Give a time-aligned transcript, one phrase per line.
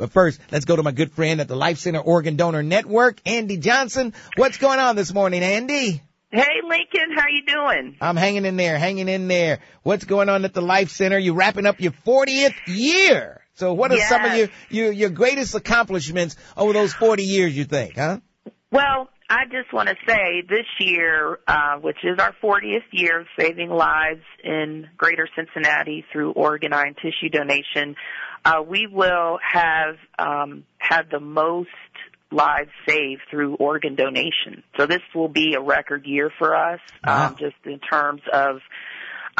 [0.00, 3.20] But first, let's go to my good friend at the Life Center Organ Donor Network,
[3.26, 4.14] Andy Johnson.
[4.36, 6.00] What's going on this morning, Andy?
[6.30, 7.96] Hey Lincoln, how you doing?
[8.00, 9.58] I'm hanging in there, hanging in there.
[9.82, 11.18] What's going on at the Life Center?
[11.18, 13.42] You're wrapping up your 40th year.
[13.56, 14.08] So what are yes.
[14.08, 18.20] some of your, your, your greatest accomplishments over those 40 years you think, huh?
[18.70, 23.26] Well, I just want to say this year, uh, which is our 40th year of
[23.38, 27.94] saving lives in greater Cincinnati through organ and tissue donation,
[28.44, 31.68] uh, we will have, um, had the most
[32.32, 34.64] lives saved through organ donation.
[34.76, 37.28] So this will be a record year for us, wow.
[37.28, 38.56] um, just in terms of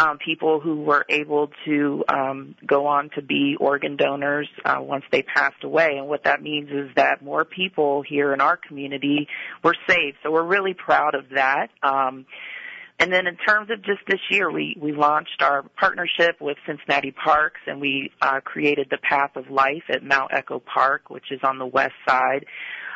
[0.01, 5.05] um, people who were able to um, go on to be organ donors uh, once
[5.13, 5.97] they passed away.
[5.99, 9.29] And what that means is that more people here in our community
[9.63, 10.17] were saved.
[10.23, 11.69] So we're really proud of that.
[11.83, 12.25] Um,
[12.99, 17.13] and then in terms of just this year, we, we launched our partnership with Cincinnati
[17.13, 21.41] Parks and we uh, created the Path of Life at Mount Echo Park, which is
[21.43, 22.45] on the west side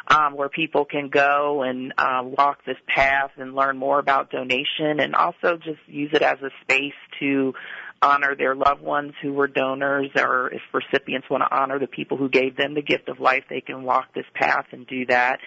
[0.09, 5.01] um, where people can go and uh, walk this path and learn more about donation
[5.01, 7.55] and also just use it as a space to
[8.03, 12.19] honor their loved ones who were donors or if recipients want to honor the people
[12.19, 15.39] who gave them the gift of life, they can walk this path and do that.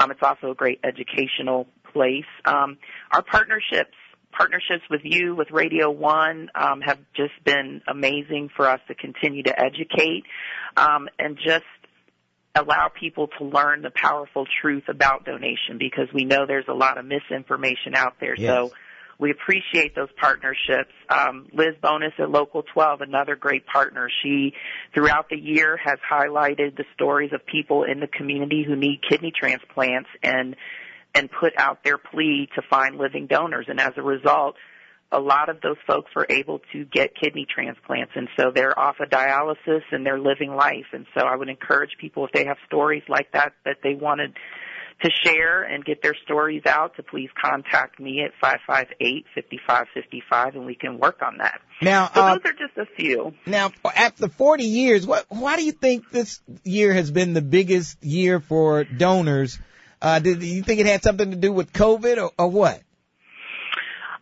[0.00, 2.24] Um, it's also a great educational place.
[2.44, 2.78] Um,
[3.12, 3.94] our partnerships
[4.30, 9.42] partnerships with you, with Radio One, um, have just been amazing for us to continue
[9.42, 10.24] to educate
[10.76, 11.64] um, and just
[12.54, 16.98] allow people to learn the powerful truth about donation because we know there's a lot
[16.98, 18.34] of misinformation out there.
[18.36, 18.50] Yes.
[18.50, 18.72] So
[19.18, 20.92] we appreciate those partnerships.
[21.08, 24.08] Um, Liz Bonis at Local 12, another great partner.
[24.22, 24.54] She,
[24.94, 29.32] throughout the year, has highlighted the stories of people in the community who need kidney
[29.36, 30.56] transplants and
[31.14, 33.64] and put out their plea to find living donors.
[33.68, 34.56] And as a result,
[35.10, 38.96] a lot of those folks were able to get kidney transplants and so they're off
[39.00, 42.58] of dialysis and they're living life and so I would encourage people if they have
[42.66, 44.34] stories like that that they wanted
[45.02, 50.74] to share and get their stories out to please contact me at 558-5555 and we
[50.74, 51.60] can work on that.
[51.80, 53.32] Now, so uh, those are just a few.
[53.46, 58.02] Now, after 40 years, what, why do you think this year has been the biggest
[58.02, 59.60] year for donors?
[60.02, 62.82] Uh, do, do you think it had something to do with COVID or, or what?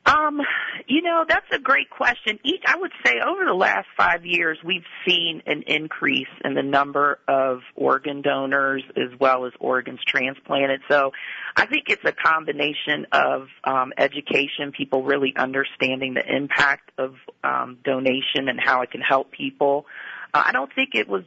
[0.04, 0.42] Um,
[0.86, 2.38] you know, that's a great question.
[2.44, 6.62] Each, I would say over the last five years, we've seen an increase in the
[6.62, 10.80] number of organ donors as well as organs transplanted.
[10.88, 11.12] So
[11.56, 17.78] I think it's a combination of um, education, people really understanding the impact of um,
[17.84, 19.86] donation and how it can help people.
[20.32, 21.24] Uh, I don't think it was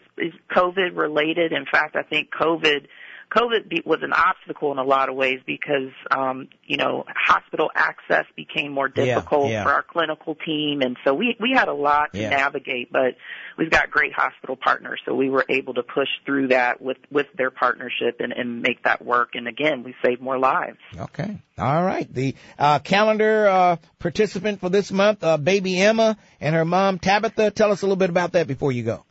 [0.52, 1.52] COVID related.
[1.52, 2.88] In fact, I think COVID
[3.32, 8.26] COVID was an obstacle in a lot of ways because, um, you know, hospital access
[8.36, 9.64] became more difficult yeah, yeah.
[9.64, 12.30] for our clinical team, and so we we had a lot to Yeah.
[12.30, 12.92] navigate.
[12.92, 13.18] But
[13.58, 17.28] we've got great hospital partners, so we were able to push through that with with
[17.38, 19.36] their partnership and and make that work.
[19.36, 20.80] And again, we saved more lives.
[20.98, 21.38] Okay.
[21.58, 22.12] All right.
[22.12, 27.52] The uh, calendar uh, participant for this month, uh, baby Emma and her mom Tabitha.
[27.52, 29.06] Tell us a little bit about that before you go.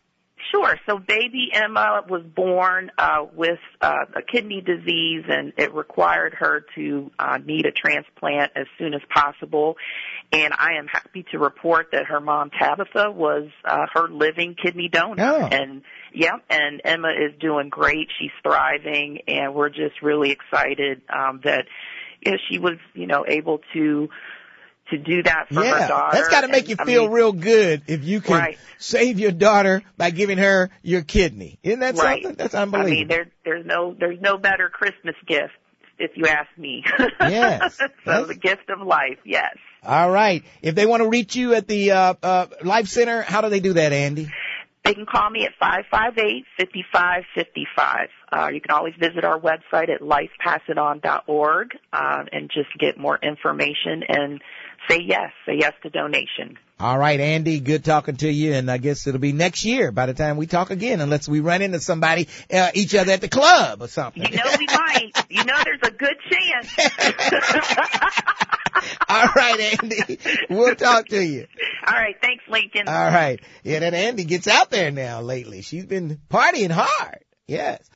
[0.50, 0.76] Sure.
[0.86, 6.64] So baby Emma was born uh, with uh, a kidney disease, and it required her
[6.74, 9.76] to uh, need a transplant as soon as possible.
[10.32, 14.88] And I am happy to report that her mom Tabitha was uh, her living kidney
[14.88, 15.22] donor.
[15.22, 15.46] Oh.
[15.46, 15.82] And
[16.14, 18.08] yeah, and Emma is doing great.
[18.18, 21.66] She's thriving, and we're just really excited um, that
[22.20, 24.08] you know, she was you know able to
[24.90, 26.16] to do that for yeah, her daughter.
[26.16, 28.58] that's got to make you And, I feel mean, real good if you can Right.
[28.78, 31.58] save your daughter by giving her your kidney.
[31.62, 32.22] Isn't that Right.
[32.22, 32.36] something?
[32.36, 32.90] That's I unbelievable.
[32.96, 35.52] mean, there, there's no, there's no better Christmas gift,
[35.98, 36.84] if you ask me.
[37.20, 37.76] Yes.
[37.76, 39.56] so That's- the gift of life, yes.
[39.84, 40.42] All right.
[40.62, 43.60] If they want to reach you at the uh, uh, Life Center, how do they
[43.60, 44.28] do that, Andy?
[44.88, 48.08] They can call me at 558-5555.
[48.32, 54.02] Uh, you can always visit our website at lifepassiton.org, uh, and just get more information
[54.08, 54.40] and
[54.88, 56.56] say yes, say yes to donation.
[56.80, 60.06] All right, Andy, good talking to you, and I guess it'll be next year by
[60.06, 63.28] the time we talk again, unless we run into somebody, uh, each other at the
[63.28, 64.22] club or something.
[64.22, 65.10] You know we might.
[65.28, 66.74] You know there's a good chance.
[69.08, 70.18] All right, Andy,
[70.48, 71.46] we'll talk to you.
[71.88, 72.86] All right, thanks, Lincoln.
[72.86, 73.40] All right.
[73.64, 75.62] Yeah, that Andy gets out there now lately.
[75.62, 77.24] She's been partying hard.
[77.46, 77.80] Yes.